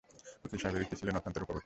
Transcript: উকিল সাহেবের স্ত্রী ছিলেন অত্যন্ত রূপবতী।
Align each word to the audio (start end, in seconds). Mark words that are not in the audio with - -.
উকিল 0.45 0.59
সাহেবের 0.59 0.83
স্ত্রী 0.83 0.97
ছিলেন 0.99 1.15
অত্যন্ত 1.17 1.37
রূপবতী। 1.37 1.59